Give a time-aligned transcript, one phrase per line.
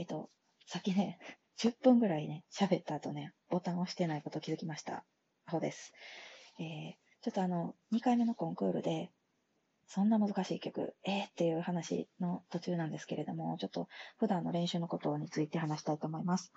[0.00, 0.30] えっと、
[0.64, 1.18] さっきね、
[1.60, 5.04] 10分ぐらいね、喋った後ね、ボタンを押してないこと気づきました。
[5.44, 5.92] アホです。
[6.58, 9.12] えー、ちょっとあの、2回目のコンクールで、
[9.86, 16.50] そんな難しい曲、えーっていう話の途中なんですけれども、ちょっと普段の練習のことについて話したいと思います。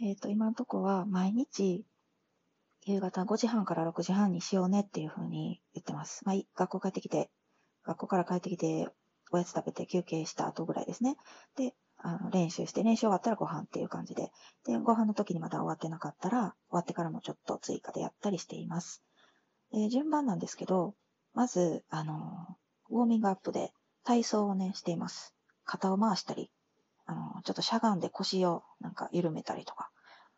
[0.00, 1.84] えっ、ー、と、今のとこは毎日、
[2.82, 6.24] 夕方5時半から6時半にしようねっていうふうに言ってます。
[6.24, 7.28] まあ、学校帰ってきて、
[7.82, 8.88] 学校から帰ってきて、
[9.34, 11.16] おやつ食べて休憩した後ぐらいですね。
[11.56, 11.74] で、
[12.06, 14.30] あの練習して、練習終わったらご飯っていう感じで。
[14.66, 19.02] で、ご飯の時にまだ終わってなかったら、終わってからもちょっと追加でやったりしています。
[19.72, 20.94] え順番なんですけど、
[21.32, 22.58] まず、あの、
[22.90, 23.72] ウォーミングアップで
[24.04, 25.34] 体操をね、しています。
[25.64, 26.50] 肩を回したり、
[27.06, 29.90] あの、ちょっとしゃがんで腰をなんか緩めたりとか、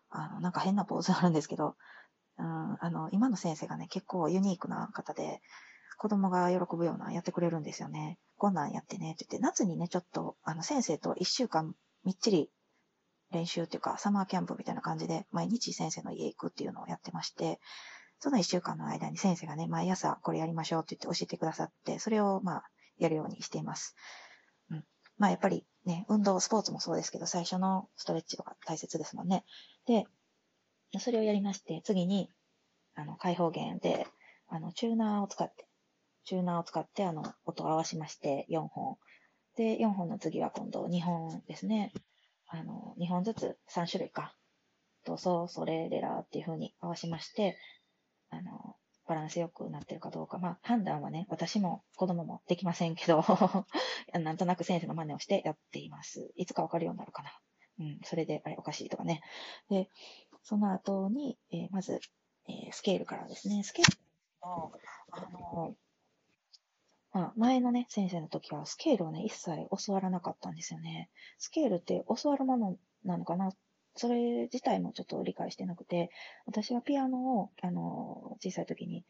[0.09, 1.75] あの、なんか変なポーズあるんですけど、
[2.39, 5.41] うん、あの、今の先生がね、結構ユニークな方で、
[5.99, 8.19] 子供が喜ぶようなやってくれるんですよね。
[8.37, 12.51] こんなんやってね、って言って、夏にね、ちょっと、あの、先生と一週間みっちり
[13.33, 17.61] 練習っていうか、サマーキャンプみたいな感じで、毎日先生の家行くっていうのをやってまして、
[18.19, 22.65] その一週間の間に先生がね、毎朝これやりましょうって言って教えてくださって、それをまあ、
[22.99, 23.95] やるようにしています。
[24.71, 24.85] うん。
[25.19, 29.45] まあやっぱりね、運動、スポーツもそうですけど、最初のストレッチとか大切ですもんね。
[29.87, 30.05] で、
[30.99, 32.31] それをやりまして、次に、
[32.95, 34.07] あの、開放弦で、
[34.49, 35.67] あの、チューナーを使って、
[36.27, 38.99] チューナーを使って、あの、音を合わしまして、4本。
[39.57, 41.93] で、4本の次は今度2本ですね。
[42.49, 44.35] あの、2本ずつ3種類か。
[45.05, 47.57] と、そう、それ、レラっていう風に合わしまして、
[48.29, 50.39] あの、バランスよくなってるかどうか。
[50.39, 53.25] まあ、判断はね、私も子供もできませんけど
[54.21, 56.33] なんとなく先生の真似をしてやっています。
[56.35, 57.31] いつかわかるようになるかな。
[57.79, 59.23] うん、それで、あれ、おかしいとかね。
[59.69, 59.89] で、
[60.43, 62.01] その後に、えー、まず、
[62.49, 63.63] えー、スケールからですね。
[63.63, 63.99] スケール
[64.43, 64.73] の、
[65.13, 65.77] あの、
[67.17, 69.49] まあ、前のね、先生の時はスケールをね、一切
[69.87, 71.09] 教わらなかったんですよね。
[71.39, 72.77] スケールって教わるもの
[73.07, 73.53] なのかな？
[73.95, 76.11] それ自体もちょっと理解してなくて、
[76.45, 79.07] 私はピアノを、あの、小さい時に、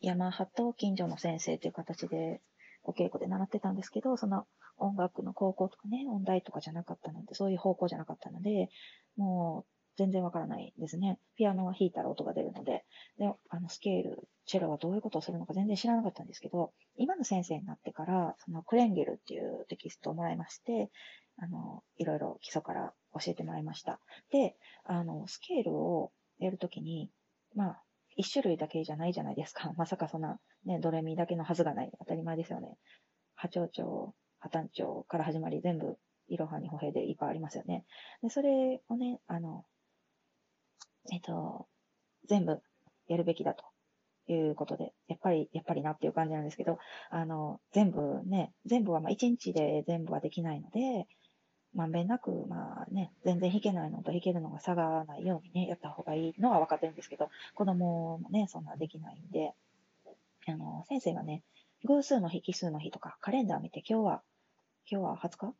[0.00, 2.40] 山ハと近所の先生という形で、
[2.84, 4.46] お稽古で習ってたんですけど、その
[4.78, 8.70] 音楽の高校とかね、音大とかじゃなかったので、そういう方向じゃなかったので、
[9.18, 11.18] もう全然わからないですね。
[11.36, 12.84] ピアノは弾いたら音が出るので、
[13.18, 20.90] で、あの、スケール、チェロはどういうことをするのか全然知らなかったんですけど、今の先生になってから、そのクレンゲルっていうテキストをもらいまして、
[21.38, 24.00] あの、いろいろ基礎から教えてもらいました。
[24.30, 27.10] で、あの、スケールをやるときに、
[27.54, 27.82] まあ、
[28.16, 29.72] 一種類だけじゃないじゃないですか。
[29.76, 31.92] まさかそんな、ね、ドレミだけのはずがない。
[31.98, 32.76] 当たり前ですよね。
[33.34, 35.98] 波長長、破綻長から始まり全部、
[36.28, 37.84] いろはに歩兵でいっぱいありますよね。
[38.22, 39.64] で、それをね、あの、
[41.12, 41.66] えっと、
[42.28, 42.60] 全部
[43.08, 43.64] やるべきだと
[44.32, 46.78] いうことで、やっぱり、やっぱりなっていう感じなんですけど、
[47.10, 51.06] あの、全部ね、全部はまあ1日で全部はできないので、
[51.74, 59.52] まんべんなく、まあね、全然弾けないのと弾けるのが差がないようにね、やった方がいいのは分かってるんですけど、子供もね、そんなできないんで、
[60.48, 61.42] あの、先生がね、
[61.84, 64.22] 偶数の日、奇数の日とか、カレンダー見て、今日は、
[64.90, 65.54] 今日は20日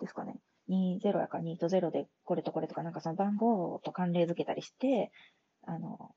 [0.00, 0.36] ですかね。
[0.68, 5.10] 20やから2と0でこれとこれとかなんかその番号と関連づけたりして、
[5.62, 6.10] あの、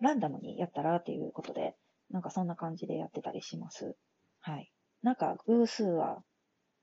[0.00, 1.76] ランダムにやったらっていうことで、
[2.10, 3.96] なんかそんな感じでやってたりします。
[4.40, 4.72] はい。
[5.02, 6.22] なんか偶数は、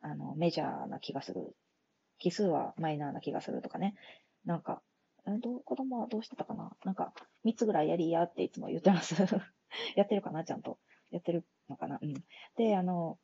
[0.01, 1.55] あの、メジャーな気がする。
[2.19, 3.95] 奇数はマイナーな気がするとかね。
[4.45, 4.81] なんか、
[5.41, 6.71] ど、子供はどうしてたかな？
[6.85, 7.13] なんか、
[7.43, 9.15] 3つぐらいやりやっていつも言ってます。
[9.95, 10.43] やってるかな？
[10.43, 10.79] ちゃんと。
[11.11, 11.99] やってるのかな？
[12.01, 12.13] うん。
[12.55, 13.19] で、あの、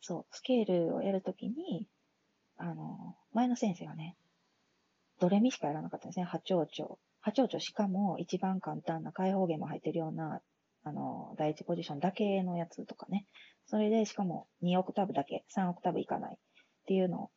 [0.00, 1.88] そう、スケールをやるときに、
[2.58, 4.16] あの、前の先生がね、
[5.18, 6.24] ドレミしかやらなかったんですね。
[6.24, 6.98] 波長長。
[7.20, 10.40] 波長長しかも一番簡単な開放弦も入ってるような、
[10.84, 13.26] あの、第一ポジションだけのやつとかね。
[13.66, 16.38] それでしかも2オクターブだけ、3オクターブいかないっ
[16.86, 17.30] ていうの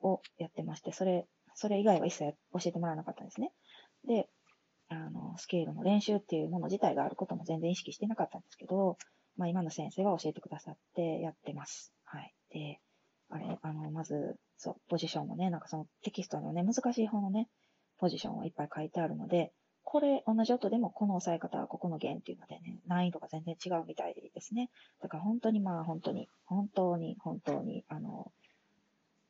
[0.00, 3.52] をやってまして、それ、それ以外は一切教えてもらわなかったんですね。
[4.06, 4.28] で、
[4.88, 8.96] あの、スケールの練習っていうもの自体があることも全然意識してなかったんですけど、
[9.36, 11.92] まあ今の先生が教えてくださってやってます。
[12.04, 12.34] はい。
[12.50, 12.80] で、
[13.30, 17.48] あれ、あの、まず、そう、ポジションもね、なんかそのテキストのね、難しい方のね、
[17.98, 19.52] ポジションをいっぱい書いてあるので、
[19.82, 24.70] これ、同じ音でもこの押さえ方はここの弦っていうのでね、難易度が全然違うみたいですね。
[25.00, 28.30] だから本当にまあ本当に、本当に、本当に、あの、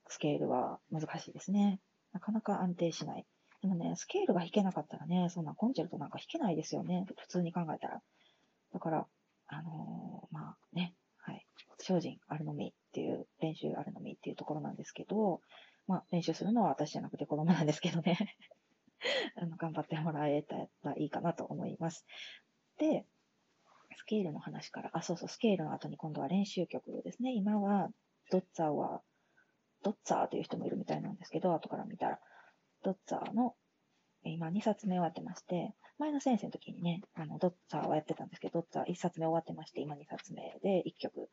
[0.08, 1.80] スケールは難しいですね。
[2.12, 3.26] なかなか安定しない。
[3.62, 7.04] でもね、スケールが弾けなかったらね、そんなコンチェルトなんか弾けないですよね。
[7.16, 8.02] 普通に考えたら。
[8.72, 9.06] だから、
[9.46, 11.46] あのー、まあね、はい。
[11.78, 15.40] 精進あるのみっていう、練習あるのみっていうところなんですけど、
[15.86, 18.36] まあ、練習するのは私じゃなくて子供なんですけどね。
[19.36, 22.04] あの、頑張ってもらえたらいいかなと思います。
[22.78, 23.06] で、
[23.96, 27.32] スケールの話から、あ、そうそう、スケールの後に今度は練習曲ですね。
[27.32, 27.90] 今は、
[28.30, 29.02] ドッツァーは、
[29.82, 32.20] ドッツァーという人もいるみたいなんですけど、後から見たら、
[32.82, 33.54] ドッツァーの、
[34.22, 41.28] 今2冊目終わってまして、前の先生の時にね、あの、ドッツァーはやってたんですけど、ドッツァー1冊目終わってまして、今2冊目で1曲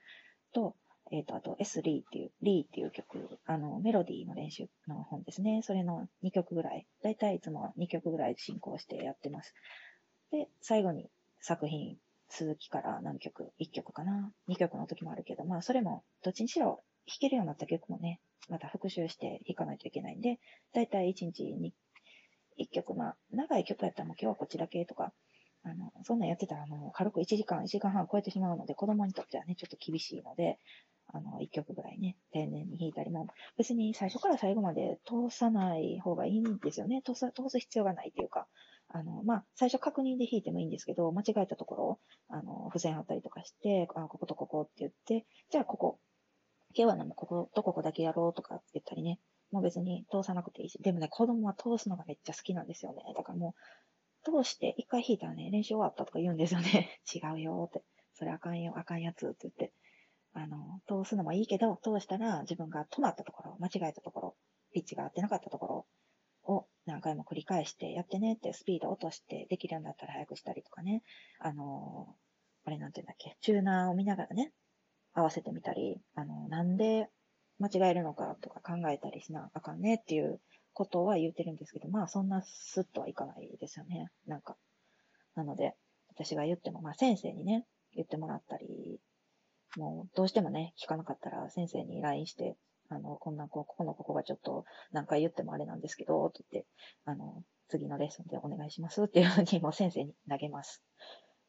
[0.53, 0.75] と、
[1.11, 5.61] えっ、ー、と、あと S リーっていう、リーっていう曲、あの、メロディーの練習の本ですね。
[5.63, 9.53] それの2曲ぐらい、だいたいいつも2曲ぐらい進行してやってます。
[10.31, 11.09] で、最後に
[11.41, 11.97] 作品、
[12.29, 18.19] 続きから何曲 ?1 曲かな ?2 曲の時もあるけど、まあ、それも、どっちにしろ弾けるようになった曲もね、
[18.49, 20.39] また復習して弾かないといけないんで、
[20.73, 21.73] だいたい1日に
[22.59, 25.13] 1曲、まあ、長い曲やったらもう今日はこっちだけとか、
[25.63, 30.59] あの、そんなんやってたらもう軽く1時間、1時間半超えてしまうので、子供にとってはね、ちょっと厳しいので、
[31.07, 33.27] あの、1曲ぐらいね、丁寧に弾いたりも、
[33.57, 37.01] 別に最初から最後まで通さない方がいいんですよね。
[37.05, 38.47] 通す、通す必要がないというか、
[38.89, 41.99] あの、まあ、最初確認で弾いてもいいんですけど、間違えたところを、
[42.29, 45.99] あの、付箋あったりとかして、あ、こことここって言って、じゃあここ、
[46.73, 49.19] 今日はね、こことここだけやろうとかって言ったりね、
[49.51, 53.03] もう別に通さなくていいし、でもね、子供は通すのがめっちゃ好きなんですよね。
[53.15, 53.61] だからもう、
[54.43, 56.99] 通して一回弾いたらね、練習終わったとか言うんですよね。
[57.13, 57.83] 違うよって。
[58.13, 59.73] それあかんよ、あかんやつって言って。
[60.37, 64.35] あの、通すのもいいけど、通したら自分が止まったところ、間違えたところ、
[64.71, 65.87] ピッチが合ってなかったとこ
[66.45, 71.01] ろを何回も繰り返してやってねってスピード落としてできるようになったら早くしたりとかね。
[71.39, 72.15] あの、
[72.65, 74.51] あれなんて言うんだっけ、チューナーを見ながらね、
[75.13, 77.09] 合わせてみたり、あの、なんで
[77.57, 80.39] 間違えるのかとか考えたりしなあかんねっていう
[80.73, 84.11] ことは言うてるんですけど、まあそんなスッとはいかないですよね。
[84.27, 84.55] なんか。
[85.33, 85.73] なので、
[86.09, 88.99] 私が言っても、まあ先生にね、言ってもらったり
[89.75, 92.55] もうどうしてもね、聞かなかったら先生に LINE して、
[92.89, 96.67] あの、こんな、ここのここがちょっと何回言ってもあれなんですけど、と言って、
[97.05, 100.81] あの、次のレッスンでお願いしますっていうふうにもう先生に投げます。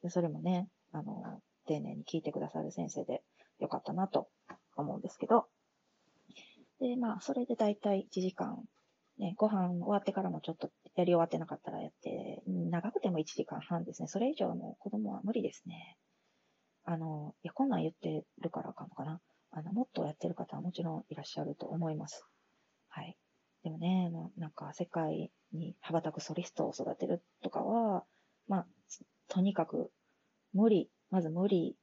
[0.03, 3.21] で、それもね、あの、丁寧に聞いてくださる先生で
[3.59, 4.27] よかったなと
[4.75, 5.45] 思うんですけど、
[6.79, 8.57] で、まあ、それでだいたい1時間、
[9.17, 14.07] ね、ご飯終わってからもちょっとやり終わってなかったらやって、長くても1時間半ですね。
[14.07, 15.97] それ以上の子供は無理ですね。
[16.89, 19.21] あの、いや、こんなん言ってるからかんかな。
[19.51, 22.25] あの、もっとやってる方はもちろんいらっしゃると思います。
[22.87, 23.15] はい。
[23.63, 28.05] でもね、もうなんか世界に羽ばたくソリストを育てるとかは、
[28.47, 28.67] まあ、
[29.27, 29.91] とにかく
[30.51, 31.75] 無理、まず無理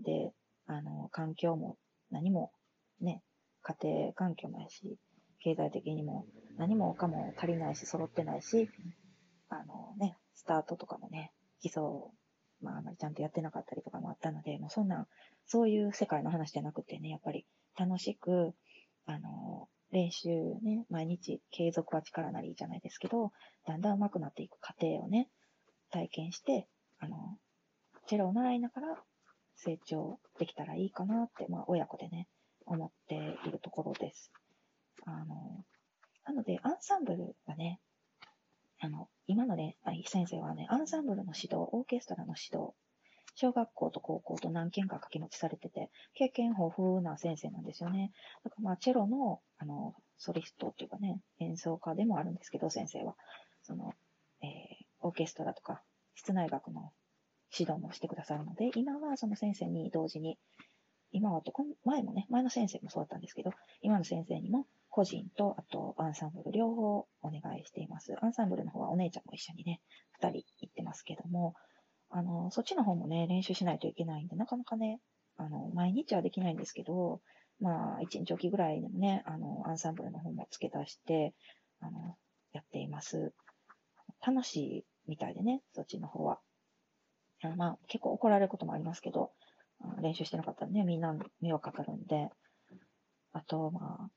[0.00, 0.34] で、
[0.66, 1.78] あの、環境も
[2.10, 2.52] 何も
[3.00, 3.22] ね、
[3.62, 4.98] 家庭環境もやし、
[5.40, 6.26] 経済的にも
[6.58, 8.68] 何もかも足りないし、揃ってないし、
[9.48, 11.32] あのね、スタートとかもね、
[11.62, 11.82] 基礎
[12.60, 15.06] まあ、あまりちゃんとやってなかったりとかもあったので、もうそんな、
[15.46, 17.46] そういう世界の話じゃなくてね、やっぱり
[17.78, 18.54] 楽しく、
[19.04, 20.28] あの、練習
[20.62, 23.32] ね、毎日継続は力なりじゃないですけど、
[23.66, 25.28] だんだん上手くなっていく過程をね、
[25.90, 26.66] 体験して、
[26.98, 27.38] あの、
[28.06, 29.02] チェロを習いながら
[29.54, 32.28] 成長できたらいいかなって、まあ、親子でね、
[32.66, 34.32] 思っているところです。
[35.04, 35.64] あの、
[36.24, 37.80] なので、アンサンブルがね、
[38.80, 42.72] あの、今のね、先生はね、アンサンブルの指導、オーケストラの指導、
[43.34, 48.12] 小学校と高校と何件か掛け持ちされてて、経験豊富な先生なんですよね。
[48.44, 53.14] だからまあ、チェロの、あの、ソリストっていうかね、演奏家でもあるんですけど、先生は。
[53.60, 53.92] その、
[54.40, 54.48] えー、
[55.00, 55.82] オーケストラとか、
[56.14, 56.94] 室内楽の
[57.52, 60.38] 指導もしてくださるので、今はその先生に同時に、
[61.10, 61.52] 今はと、
[61.84, 63.50] 前もね、前の先生もそうだったんですけど、
[63.82, 68.14] 今の先生にも個人と、あとアンサンブル両方お願いしています。
[68.22, 71.52] アンサンブルの方はお姉ちゃんも一緒にね、二人行ってますけども、
[72.08, 75.00] あの、そっちの方もね、練習しないといけないんで、なかなかね、
[75.36, 77.20] あの、毎日はできないんですけど、
[77.60, 81.34] まあ、一日おきぐらいでもね、あの、アンサンブルの方も付け出して、
[81.80, 82.16] あの、
[82.54, 83.34] やっています。
[84.26, 86.40] 楽しいみたいでね、そっちの方は。
[87.42, 89.30] あまあ、結構怒られることもありますけど、
[90.00, 92.30] 練習してなかったらね、みんな迷惑かかるんで、
[93.34, 94.10] あと、まあ、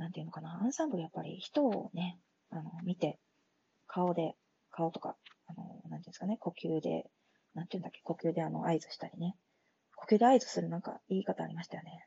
[0.00, 3.18] なんていうのかな、アンサンブルやっぱり人をね、あの、見て、
[3.86, 4.34] 顔で、
[4.70, 5.14] 顔とか、
[5.46, 7.10] あの、なんていうんですかね、呼吸で、
[7.54, 9.36] なんていうんだっけ、呼吸であの、合図したりね。
[9.96, 12.06] 呼吸で合図するなんか言い方ありましたよね。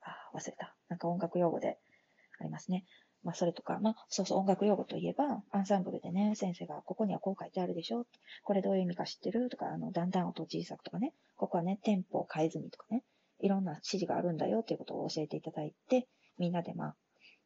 [0.00, 0.74] あ、忘れた。
[0.88, 1.78] なんか音楽用語で
[2.40, 2.86] ありますね。
[3.22, 8.06] まあ、それとか、まあ、そうそう、音楽用語といえば、アンサンブルでね、先生が、ここにはこう書いてあるでしょ
[8.44, 9.50] これどういう意味か知ってる？
[9.50, 13.04] とか、あの、だんだん音小さくとかね、ここはね、テンポを変えずにとかね、
[13.40, 16.96] いろんな指示があるんだよっていうことを教えていただいて、みんなでまあ、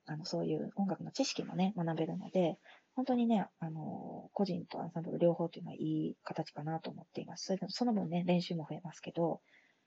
[0.07, 2.59] あの、そういう音楽の知識もね、学べるので、
[2.95, 7.47] 本当にね、あの、個人とアンサンブル両方っていうのはいい形かなと思っています。
[7.47, 9.41] それでその分ね、練習も増えますけど、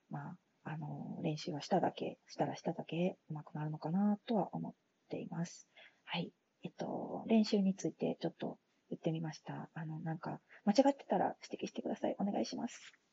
[0.10, 4.74] まあ、あの、練習はしただけ、したらしただけ上手くなるのかなとは思っ
[5.10, 5.70] ています。
[6.06, 6.32] はい。
[6.64, 8.58] えっと、練習についてちょっと
[8.90, 9.70] 言ってみました。
[9.74, 12.16] あの、なんか、間違ってたら指摘してください。
[12.20, 13.05] お願いします。